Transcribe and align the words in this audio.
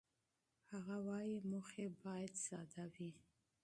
هغه 0.71 0.95
وايي، 1.07 1.37
موخې 1.49 1.85
باید 2.03 2.33
ساده 2.45 2.83
وي. 2.93 3.11